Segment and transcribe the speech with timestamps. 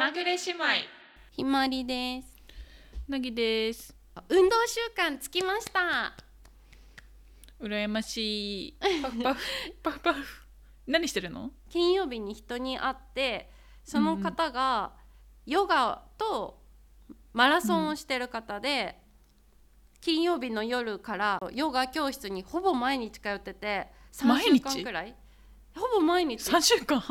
[0.00, 0.64] まぐれ姉妹。
[1.32, 2.34] ひまわりです。
[3.06, 3.94] なぎです。
[4.30, 6.14] 運動習慣つきました。
[7.60, 8.76] 羨ましい。
[9.02, 9.40] パフパフ。
[9.82, 10.46] パフパフ
[10.86, 11.50] 何してるの？
[11.68, 13.50] 金曜日に人に会って
[13.84, 14.94] その方が
[15.44, 16.62] ヨガと
[17.34, 18.98] マラソンをしてる方で、
[20.00, 25.14] 金曜日の夜からヨガ教室にほぼ毎日通ってて3週間くらい。
[25.76, 26.40] ほぼ毎日。
[26.40, 27.02] 3週間？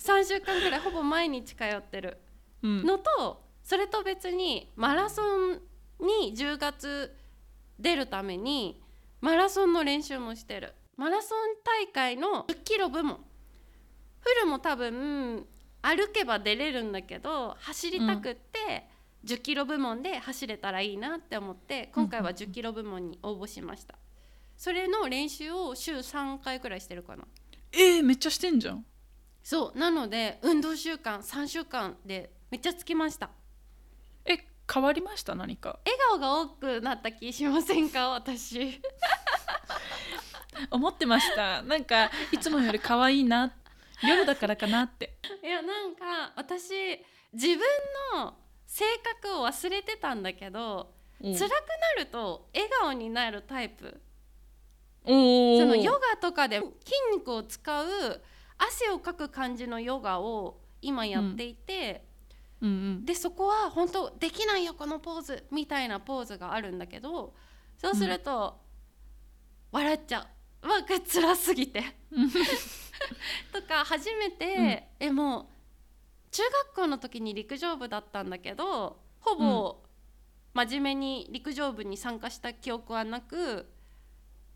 [0.00, 2.18] 3週間くらいほぼ毎日通ってる。
[2.62, 2.84] うん。
[2.84, 5.60] のとそれと別にマラソン
[6.00, 7.14] に10月
[7.78, 8.82] 出るために
[9.20, 10.74] マラソンの練習もしてる。
[10.96, 13.20] マラソン大会の10キロ部門。
[14.20, 15.46] フルも多分
[15.82, 18.86] 歩けば出れるんだけど走りたくって、
[19.24, 23.96] 10キロ部門で走れたらいいなって思って今回は10キロ部門に応募しました。
[24.56, 27.24] それの練習を週3回くらいしてるかな。
[27.72, 28.84] えー、めっちゃしてんじゃん
[29.42, 33.30] そうなので運動習慣3週間でめっちゃつきました。
[34.24, 34.38] え
[34.72, 35.34] 変わりました？
[35.34, 35.78] 何か？
[35.84, 38.10] 笑顔が多くなった気しませんか？
[38.10, 38.52] 私。
[38.70, 38.80] い
[40.70, 41.62] 思ってました。
[41.62, 43.52] なんかいつもより可愛いな
[44.02, 45.16] 夜だからかなって。
[45.42, 46.72] やなんか私
[47.32, 47.58] 自分
[48.14, 48.34] の
[48.66, 48.84] 性
[49.22, 51.56] 格を忘れてたんだけどお辛くな
[51.98, 54.00] ると笑顔になるタイプ。
[55.04, 56.70] おそのヨガとかで筋
[57.16, 58.22] 肉を使う
[58.60, 62.04] 汗をかく感じのヨガを今やっていて、
[62.60, 62.70] うん。
[62.70, 67.32] うんでそこは本当できないよこのポーズみたいなポーズがあるんだけど
[67.78, 68.60] そうすると、
[69.72, 70.26] 笑っちゃ
[70.62, 70.68] う。
[70.68, 71.82] わが辛すぎて。
[73.50, 75.46] とか初めて、えもう
[76.30, 79.82] 中学校の時に陸上部だったんだけどほぼ
[80.52, 83.72] 真面目に陸上部に参加した記憶はなく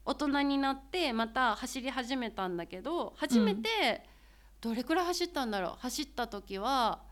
[0.05, 4.05] 大人になってまた走り始めたんだけど初めて
[4.61, 5.73] どれくらい走ったんだろう。
[5.81, 7.03] 走った時は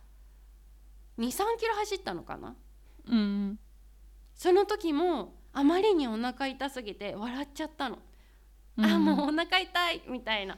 [1.18, 2.54] 23キロ走ったのかな。
[3.08, 3.58] うんうん。
[4.34, 7.98] その時もあまりにお腹痛すぎて笑っちゃったの。
[8.78, 8.84] うん。
[8.86, 10.56] あもうお腹痛いみたいな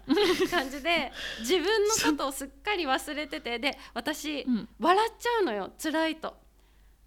[0.50, 4.68] 感じで 自分のことをすっかり忘れててで私、うん。
[4.78, 5.72] 笑っちゃうのよ。
[5.82, 6.36] 辛いと。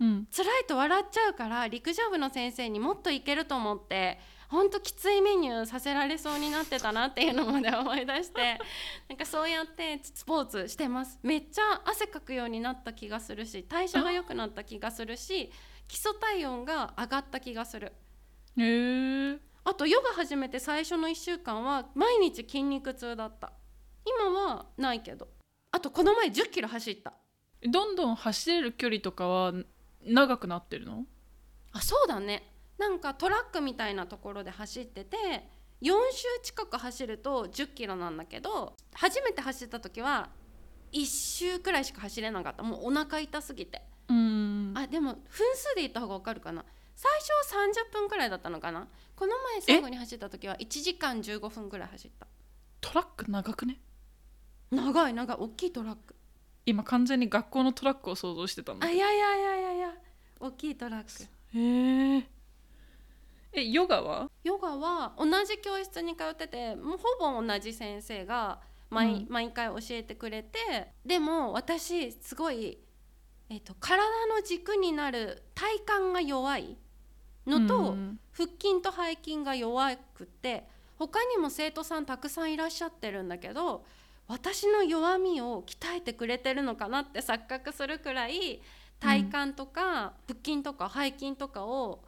[0.01, 0.27] うん。
[0.35, 4.19] 辛いと笑っちゃうから陸上部の先生にもっといけると思って
[4.49, 8.57] ほんときついメニューさせられそうになってたなっていうのまで思い出して
[9.09, 11.19] なんかそうやってスポーツしてます。
[11.23, 15.51] めっちゃ汗かくようになった気がするし代謝が良くなった気がするし
[15.87, 17.93] 基礎体温が上がった気がする。
[18.57, 23.51] へーあとヨガ始めて最初の1週間は毎日筋肉痛だった。
[24.05, 25.27] 今はないけど。
[25.71, 27.13] あとこの前1 0キロ走った。
[27.61, 29.53] どんどん走れる距離とかは
[30.01, 31.05] 長くなってるの？
[31.73, 35.17] あそうだねなんかトラックみたいなところで走ってて
[35.81, 40.29] 4周近く走ると1 0キロなんだけど初めて走った時は
[40.91, 42.63] 1周くらいしか走れなかった。
[42.63, 43.81] もうお腹痛すぎて。
[44.07, 44.73] うん。
[44.75, 45.21] あでも分
[45.55, 46.63] 数で言った方が分かるかな。
[46.95, 48.87] 最初は30分くらいだったのかな。
[49.15, 52.27] この前最後に走った時は1時間15分くらい走った。
[52.81, 53.79] トラック長くね？
[54.71, 55.37] 長い長い。
[55.37, 56.15] 大きいトラック。
[56.65, 59.93] 今完全に学校のトラックを想像してたんだあいやいやいやいやいや。
[60.39, 61.23] 大きいトラック。
[61.57, 62.29] へえ
[63.53, 64.29] えヨガは？
[64.43, 68.59] ヨガは同じ教室に通っててもうほぼ同じ先生が
[68.89, 69.27] 毎,、うん。
[69.29, 72.77] 毎回教えてくれてでも私すごい、
[73.49, 76.77] えっと体の軸になる体幹が弱い
[77.45, 80.67] のと、うん腹筋と背筋が弱くって
[80.99, 83.83] 他にも生徒さんたくさんいらっしゃってるんだけど
[84.27, 88.61] 私の弱みを鍛えてくれてるのかなって錯覚するくらい
[88.99, 92.03] 体幹とか腹筋とか背筋とかを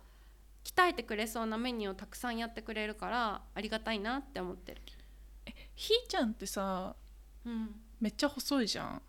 [0.75, 4.81] 鍛えてくれそうなメニューをたくさんやってくれるからありがたいなって思ってる。
[5.75, 6.95] ひーちゃんってさ
[7.45, 7.69] うん、
[8.01, 9.01] めっちゃ細いじゃん。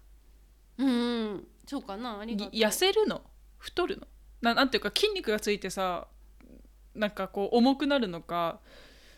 [0.79, 2.51] うんうん、そうかなありがとう。
[2.53, 3.23] い痩せるの？
[3.59, 4.07] 太るの？
[4.41, 6.07] ななんていうか筋肉がついてさ
[6.95, 8.61] なんかこう重くなるのか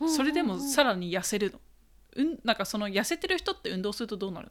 [0.09, 1.61] それでもさらに痩せるの？
[2.17, 4.51] うんなんかその痩せてる人って運動するとどうなる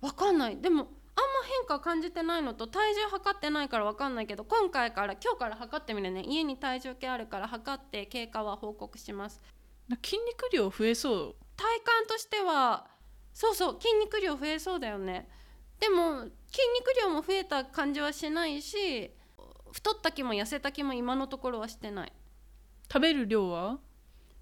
[0.00, 0.56] わかんない。
[0.56, 0.88] でも
[1.44, 6.22] 変化感じてないのと体重測ってないからわかんないけど今回から今日から測ってみるね。
[6.26, 9.40] 家に体重計あるから測って経過は報告します。
[9.88, 11.36] な筋肉量増えそう。
[11.56, 12.86] 体感としては
[13.32, 15.28] そうそう筋肉量増えそうだよね。
[15.78, 16.30] でも筋
[16.78, 19.10] 肉量も増えた感じはしないし
[19.72, 22.12] 太った気も痩せた気も今のところはしてない。
[22.92, 23.78] 食べる量は？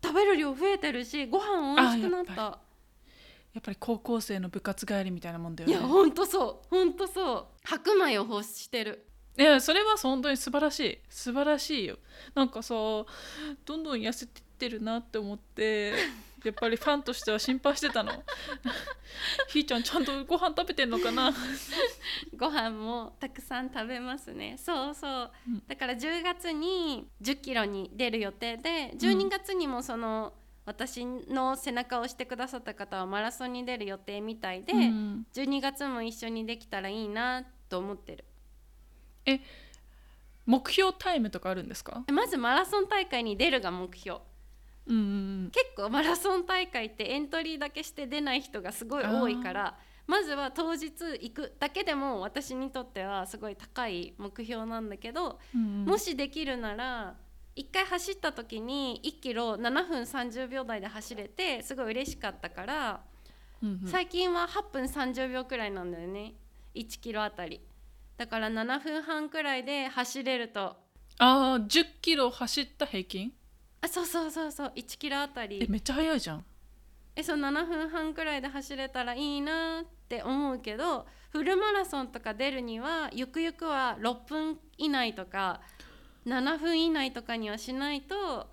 [0.03, 2.59] 食べる量増えてるしご飯美味しくなった
[3.55, 5.77] やっぱり高校生の部活帰りみたいなもんだよね。
[5.77, 6.69] いやほんとそう。
[6.69, 7.47] ほんとそう。
[7.65, 9.07] 白米を欲してる。
[9.39, 10.99] いやそれは本当に素晴らしい。
[11.09, 11.99] 素晴らしいよ。
[12.35, 13.07] なんかさど
[13.77, 15.93] んどん痩せてってるなって思って
[16.45, 18.13] やっぱりファンとしては心配してたの。
[19.49, 21.33] ひーちゃんちゃんとご飯食べてんのかな？
[22.37, 24.57] ご飯もたくさん食べますね。
[24.59, 25.63] そうそう、うん。
[25.67, 30.33] だから10月に1 0キロに出る予定で12月にもその、
[30.65, 35.27] 私の背中を押してくださった方はマラソンに出る予定みたいで、うん。
[35.35, 38.25] 12月も一緒にできたらいいなと思ってる。
[40.47, 42.05] 目標タイムとかあるんですか？
[42.13, 44.21] まずマラソン大会に出るが目標。
[44.87, 45.01] うんう
[45.47, 49.79] ん結構マラソン大会ってエントリーだけして出ない人がすごい多いから
[50.09, 55.85] まずは当日行くだけでも私にとってはすごい高い目標なんだけど、うんうん。
[55.85, 57.15] もしできるなら
[57.57, 63.01] 1回走った時に1キロ7分30秒台で走れてすごい嬉しかったから、
[63.63, 63.89] うんうん。
[63.89, 66.35] 最近は8分30秒くらいなんだよね。
[66.75, 67.61] 1キロあたり。
[68.17, 70.77] だから7分半くらいで走れると。
[71.19, 73.33] ああ10キロ走った平均？
[73.83, 74.73] あそうそうそうそう。
[74.75, 76.45] 1キロあたえりめっちゃ速いじゃん。
[77.15, 85.61] えそう7分半くらいで走れたらいいなって思うけどフルマラソンとか出るにはゆくゆくは6分以内とか
[86.27, 88.49] 7分以内とかにはしないと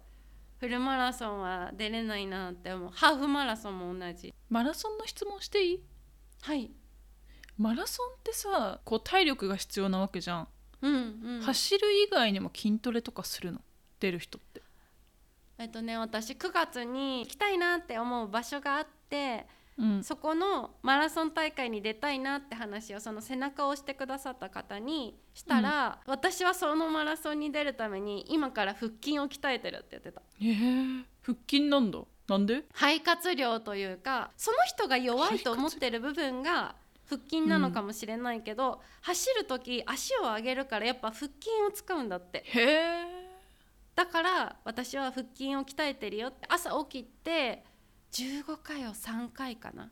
[0.60, 2.90] フルマラソンは出れないなって思う。
[2.94, 4.34] ハーフマラソンも同じ。
[4.50, 5.80] マラソンの質問していい？
[6.42, 6.72] はい。
[7.58, 10.48] マラソンってさこう体力が必要なわけじゃん、
[10.82, 10.98] うんう
[11.40, 11.42] ん。
[11.42, 13.62] 走る以外にも筋トレとかするの？
[14.00, 14.62] 出る人って。
[15.58, 19.46] えっとね私9月に行きたいなって思う場所があって
[19.80, 20.04] うん。
[20.04, 30.22] そこのマラソン大会に出たいなって話をその背中を押してくださった方にしたら、私はそのマラソンに出るために今から腹筋を鍛えてるって言ってた。
[30.22, 32.00] へえ腹筋なんだ。
[32.28, 32.66] なんで？
[32.74, 36.76] 肺活量というかその人が弱いと思ってる部分が
[37.10, 41.32] 腹筋なのかもしれないけど、走る時足を上げるからやっぱ腹筋
[41.68, 42.44] を使うんだって。
[42.46, 43.20] へえ
[43.96, 46.46] だから私は腹筋を鍛えてるよって。
[46.48, 47.64] 朝起きて
[48.12, 49.90] 15回を3回かな。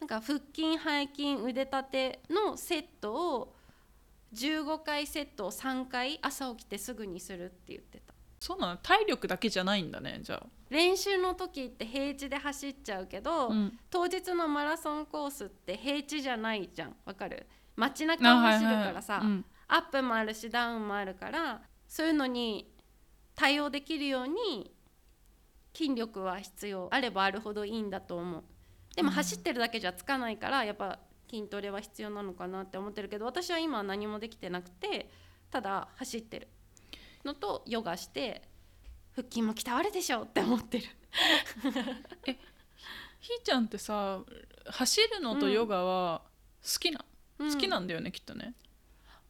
[0.00, 3.54] なんか腹筋背筋腕立てのセットを
[4.32, 8.14] 15回セットを3回朝起きてすぐにするって言ってた。
[8.40, 8.76] そうなの。
[8.78, 10.46] 体力だけじゃないんだねじゃあ。
[10.70, 13.78] 練習の時って平地で走っちゃうけど、うん。
[13.90, 16.96] 当日のマラソンコースって平地じゃないじゃん。
[17.04, 17.46] わかる？
[17.76, 19.32] 街中を走るからさ、はいはい。
[19.32, 19.44] うん。
[19.68, 22.72] アップもあるしダウンもあるからそういうのに
[23.34, 24.72] 対応できるように
[25.74, 28.44] 筋力は必要あればあるほどいいんだと思う。
[28.96, 29.14] でもうん。
[29.14, 35.08] 走ってるだけじゃつかないからやっぱ筋トレは必要なのかなって思ってるけど私は今は何もできてなくて
[35.50, 36.48] ただ走ってる。
[37.24, 38.42] のとヨガして
[39.14, 40.84] 腹筋も鍛わるでしょって思ってる。
[43.20, 44.22] ひーちゃんってさ
[44.66, 46.22] 走るのとヨガは
[46.62, 47.04] 好きな、
[47.38, 47.52] うん。
[47.52, 48.54] 好きなんだよねきっとね。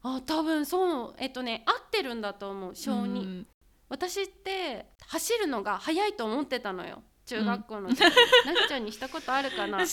[0.02, 1.14] あ多分そう。
[1.18, 3.46] えっとね合ってるんだと思う小に、うん
[3.90, 7.02] 私って走るのが早いと思ってたのよ。
[7.26, 8.10] 中学校の時、なっ
[8.68, 9.78] ちゃんにしたことあるかな？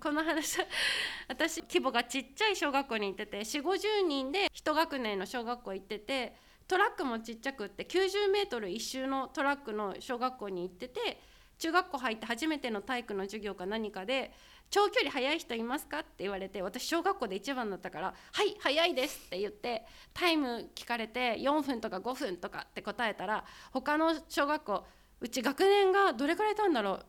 [0.00, 0.58] この話。
[1.28, 6.36] 私規模がちっちゃい小学校に行ってて4 5 0人で一学年の小学校行ってて
[6.68, 8.10] トラックもちっちゃくって9
[8.48, 11.20] 0ル一周のトラックの小学校に行ってて
[11.58, 14.32] 中学校入って初めての体育の授業か何かで
[14.70, 24.84] 「長距離速い人いますか?」って言われて私小学校で一番だったから「はい速いです」って言ってタイム聞かれて4分とか5分とかって答えたら他の小学校
[25.20, 27.06] うち学年がどれくらいいたんだろう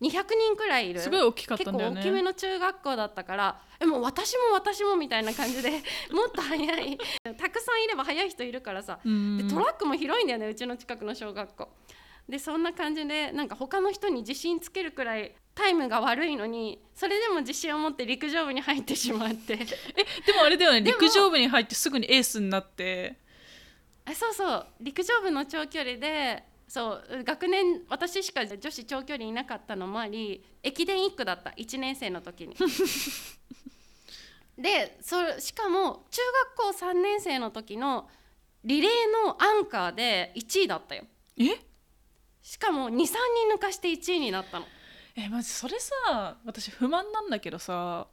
[0.00, 1.00] ？200人くらいいる。
[1.00, 2.00] すごい大きかっ結構たんだよね。
[2.00, 5.70] 大きめの中学校だったからえもう私も私もみたいな感じで
[6.12, 6.98] もっと速い
[7.36, 9.38] たくさんいれば速い人いるからさうん。
[9.38, 11.68] でトラックも広いんだよねうちの近くの小学校
[12.28, 19.54] でそんな感じでなんか他の人に自信つけるくらいタイムが悪いのにそれでも自信を持って陸上部に入ってしまって。
[19.54, 19.56] え
[20.26, 20.82] でもあれだよね。
[20.82, 23.16] 陸上部に入ってすぐにエースになって。
[24.04, 24.66] あそうそう。
[24.80, 31.50] 陸上部の長距離でそう学年私しか女子長距離いなかったのもあり駅伝1区だった。
[31.50, 32.56] 1年生の時に。
[34.56, 36.20] でそしかも中
[36.56, 38.08] 学校3年生の時の
[38.64, 41.04] リレーのアンカーで1位だったよ。
[41.36, 41.60] え？
[42.44, 43.08] しかも23人
[43.56, 44.66] 抜かして1位になったの。
[45.16, 48.06] えマジそれさ私不満なんだけどさ。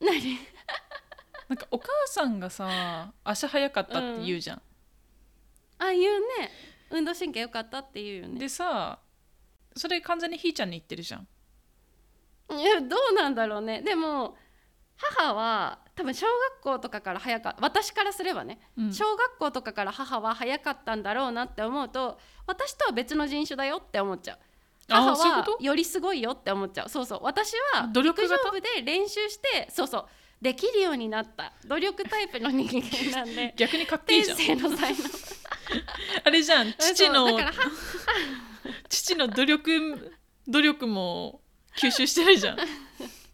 [0.00, 0.10] 何？
[1.48, 4.62] なんかお母さんがさ足早かったって言うじゃん、
[5.78, 6.50] あ言うね。
[6.90, 8.40] 運動神経良かったって言うよね。
[8.40, 8.98] でさ
[9.76, 11.28] それ完全にひーちゃんに言ってるじゃん。
[12.50, 13.80] いやどうなんだろうね。
[13.82, 14.36] でも
[14.96, 18.92] 母は多分小学校とかから早か私からすればね、うん。
[18.92, 24.38] 小学校とかから母は早かったんだろうなって思うと私とは別の人種だよって思っちゃう。
[24.88, 26.88] 母はよりすごいよって思っちゃう。
[26.88, 27.20] そうそう。
[27.24, 28.34] 私は努力型？
[28.36, 30.06] 陸上部で練習してそうそう。
[30.40, 31.52] できるようになった。
[31.66, 33.54] 努力タイプの人間なんで。
[33.58, 34.36] 逆にかっこいい天じゃん。
[34.36, 34.98] 性の才能。
[36.24, 36.72] あれじゃん。
[36.78, 37.26] 父の
[38.88, 41.40] 父の努力努力も
[41.76, 42.58] 吸収してるじゃん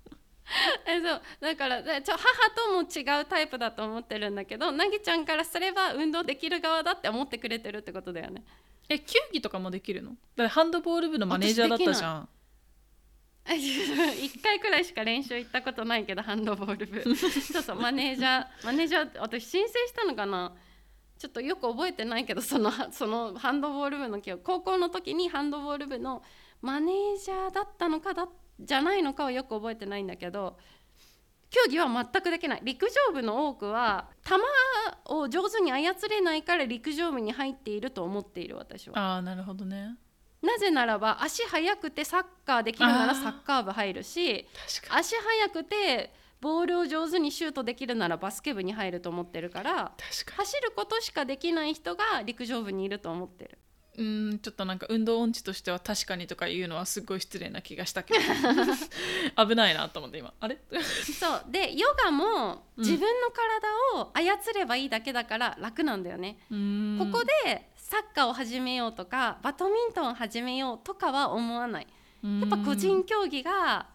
[0.86, 1.22] えそう。
[1.40, 8.44] だからでちょ母とも違うタイプだと思ってるんだけどなぎちゃんからすれば運動できる側だって思ってくれてるってことだよね。
[8.88, 10.10] え球技とかもできるの？
[10.36, 12.28] だってハンドボール部のマネージャーだったじゃん。
[13.46, 17.16] 1回くらいしか練習行ったことないけどハンドボール部。
[17.16, 20.52] そうそうマネージャーマネージャー私申請したのかな？
[21.18, 24.42] ちょっとよく覚えてないけどそのそのハンドボール部の記憶。
[24.44, 26.22] 高校の時にハンドボール部の
[26.60, 28.28] マネージャーだったのかだ
[28.60, 30.56] じゃないのかはよく覚えてないんだけど
[31.50, 32.60] 競技は全くできない。
[32.64, 34.34] 陸上部の多くは球
[35.14, 38.98] を上手に操れないから陸上部に入っていると思っている私は。
[38.98, 39.96] ああなるほどね。
[40.42, 44.46] なぜならば足速くてサッカーできるならサッカー部入るし
[44.90, 53.50] 足速くてボールを上手にシュートできるならバスケ部に入ると思ってるから確か走ることしかできない人が陸上部にいると思ってる。
[53.52, 53.63] に
[53.96, 58.20] うーんちょっとなんか運動音痴としては確かにとか言うのはすごい失礼な気がしたけど。
[59.46, 60.32] 危ないなと思って今。
[60.40, 60.58] あれ？
[61.18, 61.44] そう。
[61.48, 62.84] でヨガもうん。
[62.84, 67.12] 自分の体を操ればいいだけだから楽なんだよね、うーん。
[67.12, 71.86] ここでサッカーを始めようとかバドミントンを始めようとかは思わない。
[72.22, 73.92] やっぱ個人競技が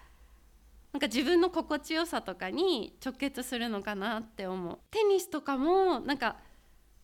[0.93, 4.79] なんか自分の心地よさとかに直結するのかなって思う。
[4.91, 6.37] テニスとかもなんか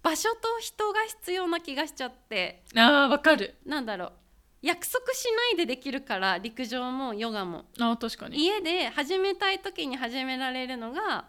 [0.05, 2.62] 場所と人が必要な気がしちゃって。
[2.75, 3.55] あーわかる。
[3.65, 4.12] なんだろう。
[4.62, 7.65] 約束しないでできるから陸上もヨガも。
[7.79, 8.38] あー確かに。
[8.38, 11.25] 家で始めたい時に始められるのが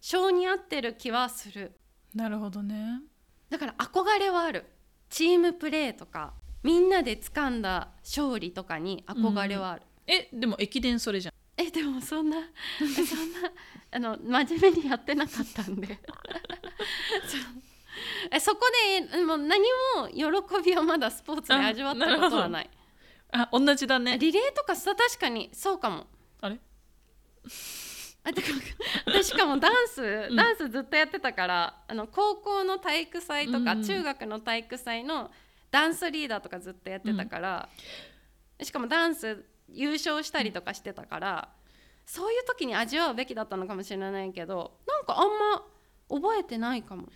[0.00, 1.72] 性に合ってる気はする。
[2.14, 3.02] なるほどね。
[3.50, 4.64] だから憧れはある。
[5.10, 11.34] チームプレーとかみんなで掴んだ勝利とかに憧れはある、えでも駅伝それじゃん。
[11.58, 12.38] えでもそんな
[12.78, 12.88] そん
[13.42, 13.50] な
[13.90, 15.88] あの真面目にやってなかったんで。
[17.26, 17.57] そ う
[18.32, 18.60] えそこ
[19.10, 19.60] でもう何
[19.96, 22.70] も喜びをまだスポーツで味わったことはない。
[23.32, 24.18] あ同じだね。
[24.18, 26.06] リレーとかさ確かにそうかも。
[26.40, 26.58] あれ？
[28.24, 28.48] あてか
[29.06, 30.36] 私しかもダンス、うん。
[30.36, 33.68] ダンスずっとやってたからあの高校の体育祭とか、うん。
[33.68, 35.30] うん中学の体育祭の
[35.70, 37.68] ダンスリーダーとかずっとやってたから、
[38.62, 41.48] しかもダンス優勝したりとかしてたから、
[42.06, 45.62] そういう時に味わうべきだったのかもしれないけどなんかあんま
[46.08, 47.06] 覚えてないかも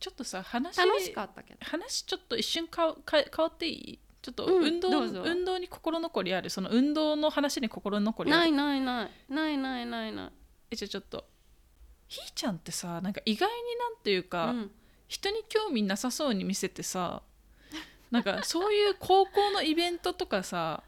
[0.00, 1.60] ちょっとさ話楽しかったけど。
[1.64, 3.98] 話ちょっと一瞬かわか変わっていい？
[4.22, 5.22] ちょっとうん運動、どうぞ。
[5.24, 6.50] 運動に心残りある？
[6.50, 8.40] その運動の話に心残りある？
[8.40, 10.30] ないないないないないないない。
[10.70, 11.24] えじゃあちょっと。
[12.08, 14.70] ひーちゃんってさなんか意外になんていうか、うん。
[15.06, 17.22] 人に興味なさそうに見せてさ
[18.12, 20.84] なんかそういう高校のイベントとかさ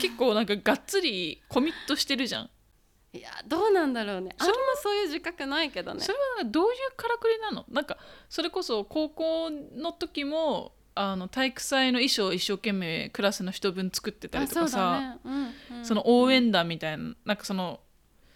[0.00, 2.50] 結構なんかがっつりコミットしてるじゃん
[3.12, 4.34] いやどうなんだろうね。
[4.38, 6.00] あんそまそういう自覚ないけどね。
[6.00, 7.64] それはどういうからくりなの？
[7.70, 7.96] なんか
[8.28, 15.18] それこそ高校の時もあの体育祭の衣装を一生懸命クラスの人分作ってたりとかさだね。
[15.24, 15.84] うんうん。
[15.84, 17.80] その応援団みたいななんかその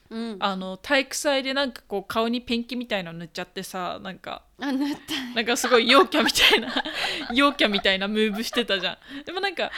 [0.09, 0.37] うん。
[0.41, 5.35] あの体育祭でなんかこう顔にペンキみたいの塗っちゃってさなんかあ塗った。
[5.35, 6.73] なんかすごい陽キャみたいな
[7.35, 9.25] 陽キャみたいなムーブしてたじゃん。
[9.25, 9.71] でもなんか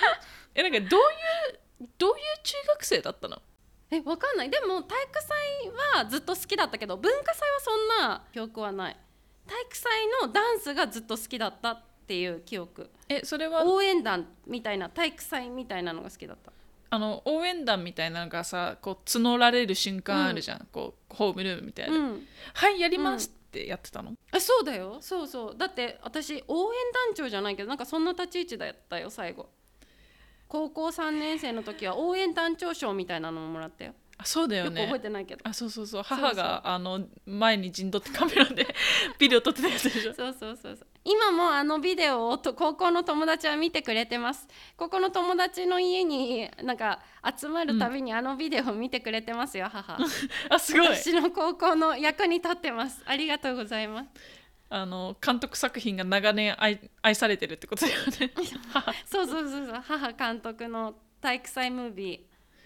[0.54, 1.02] えなんかどうい
[1.84, 3.42] うどういう中学生だったの？
[3.92, 4.50] えわかんない。
[4.50, 8.96] でも体育祭はずっと好きだったけど文化祭はそんな記憶はない。
[9.46, 12.90] 体育祭のダンスがずっと好きだったっていう記憶。
[13.08, 13.64] えそれは？
[13.64, 16.52] 応援団みたいな体育祭みたいなのが好きだった。
[16.88, 22.26] あの応援団みたいなのがさこう募られる瞬間あるじゃん、こうホームルームみたいな、うん。
[22.54, 24.98] はいやりますってやってたの、えそうだよ。
[25.00, 25.56] そうそう。
[25.56, 29.48] だって私応援団長じゃないけどなんかそんな立ち位置だったよ最後
[30.52, 33.94] 高校3年生の時は応援団長賞みたいなのももらったよ。
[34.18, 35.40] あそうだよよく覚えねてないけど。
[35.48, 36.02] あそうそうそう。
[36.02, 36.18] うそう。
[36.18, 38.66] 母があの前に陣取ってカメラで
[39.18, 40.12] ビデオ撮ってたやつでしょ。
[40.12, 40.86] そうそうそうそう。
[41.04, 44.46] 今もあのビデオをと高校の友達は見てくれてます。
[44.76, 47.00] 高校の友達の家になんか
[47.34, 49.96] 集まるたびにあのビデオを見てくれてますよ、母。
[50.50, 50.86] あすごい。
[50.88, 53.02] 私の高校の役に立ってます。
[53.06, 54.41] ありがとうございます
[54.74, 58.32] あの監督作品が長年愛愛されてるってことだよね。
[58.72, 59.80] 母 そうそうそうそう。
[59.82, 62.20] 母監督の体育祭ムービー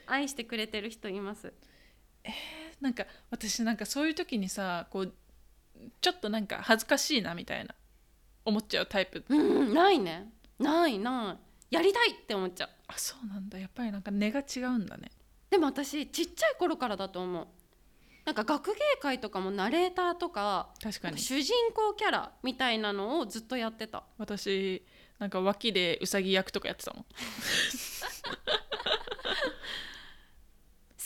[0.06, 1.52] 愛してくれてる人います。
[2.80, 5.14] なんか私なんかそういう時にさこう
[6.00, 7.74] ちょっとなんか恥ずかしいなみたいな
[8.44, 9.24] 思っちゃうタイプ。
[9.28, 10.30] うんないね。
[10.60, 11.36] ないな
[11.70, 11.74] い。
[11.74, 12.70] やりたいって思っちゃう。
[12.86, 13.58] あそうなんだ。
[13.58, 15.10] やっぱりなんか根が違うんだね。
[15.50, 17.48] でも私ちっちゃい頃からだと思う
[18.26, 21.18] なんか学芸会とかもナレーターとか確かに。
[21.18, 24.02] 主人公キャラみたいなのをずっとやってた。
[24.18, 24.84] 私
[25.20, 27.04] なんか脇でウサギ役とかやってたもん。
[27.06, 27.12] 好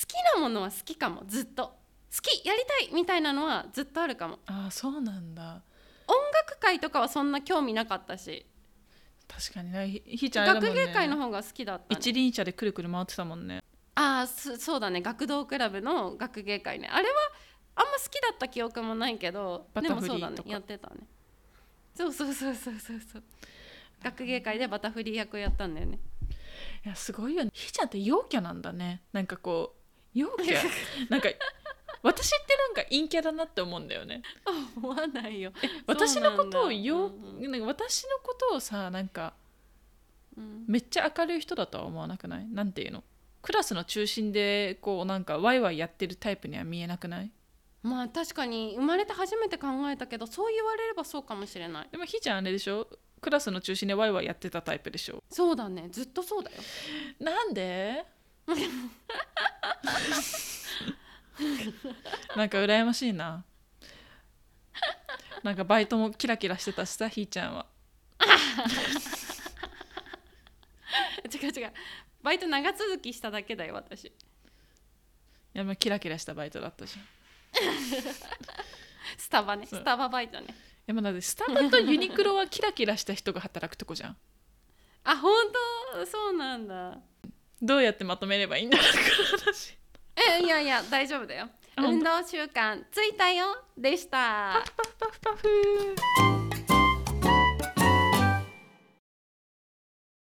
[0.07, 1.79] きなものは好きかもずっと。
[2.11, 4.39] 好きやりたいみたいなのはずっとあるかも。
[4.47, 5.63] ああそうなんだ。
[6.07, 8.47] 音楽会とかはそんな興味なかったし。
[9.29, 9.89] 確かにね。
[10.07, 10.61] ひひーちゃんね。
[10.69, 13.63] 学芸会の方が好きだった、ね、一輪車でくるくる回ってたもんね
[14.03, 15.03] ああそそうだね。
[15.03, 16.89] 学童クラブの学芸会ね。
[16.91, 17.15] あれは
[17.77, 20.37] あんま好きだった記憶もないけどバタフリーでもそうだね。
[20.47, 20.97] やってたね。
[21.95, 23.23] そうそうそうそうそうそう。
[24.03, 25.99] 学芸会でバタフリー役やったんだよね。
[26.85, 27.51] いやすごいよね。
[27.53, 29.03] ひーちゃんって陽キャなんだね。
[29.13, 29.75] なんかこ
[30.15, 30.57] う陽キャ？
[31.11, 31.29] なんか
[32.03, 34.23] 私ってなんか陰キャだなって思うんだよね。
[34.77, 35.53] 思わないよ。
[35.87, 37.51] 私のことをよ、うんうん。
[37.51, 39.35] なんか私のことをさなんか
[40.39, 40.65] うん。
[40.67, 42.47] めっちゃ明るい人だとは思わなくない？
[42.49, 43.05] なんていうの？
[43.43, 47.31] クラスの中心でこうなんかワイワイやってるタイプには見えなくない？
[47.83, 51.89] まあ確かに生まれて初めて考えたけどそう言われればそうかもしれない。
[51.91, 52.87] でもひーちゃんあれでしょ？
[53.21, 55.23] クラスの中心でワイワイやってたタイプでしょ？
[55.31, 55.89] そうだね。
[55.91, 56.57] ずっとそうだよ。
[57.19, 58.05] なんで？
[62.37, 63.45] なんか羨ましいな。
[65.43, 67.67] なんかバイトもキラキラしてたしさひーちゃんは。
[71.33, 71.73] 違う違う
[72.23, 74.07] バイト長続きしただけだよ私。
[74.07, 74.13] い
[75.55, 77.07] やまあキラキラしたバイトだったじゃんい
[79.17, 79.67] スタバね。
[79.67, 79.81] そう。
[79.81, 80.55] スタババイトね。
[80.87, 84.17] やまあだってスタバとユニクロはキラキラした人が働くとこじゃん。
[85.05, 85.33] あ本
[85.95, 86.07] 当？
[86.07, 86.99] そうなんだ。
[87.63, 88.99] どうやってまとめればいいんだろうこ
[89.33, 89.77] の話
[90.41, 91.49] えいやいや大丈夫だよ。
[91.77, 92.11] あ本当？
[92.11, 93.65] 運動習慣ついたよ。
[93.77, 94.63] でした。
[94.65, 96.30] パフパフパフ